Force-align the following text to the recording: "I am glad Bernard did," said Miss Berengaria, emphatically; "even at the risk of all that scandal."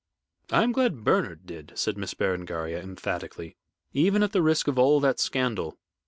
"I 0.49 0.63
am 0.63 0.71
glad 0.71 1.03
Bernard 1.03 1.45
did," 1.45 1.73
said 1.75 1.95
Miss 1.95 2.15
Berengaria, 2.15 2.81
emphatically; 2.81 3.55
"even 3.93 4.23
at 4.23 4.31
the 4.31 4.41
risk 4.41 4.67
of 4.67 4.79
all 4.79 4.99
that 4.99 5.19
scandal." 5.19 5.77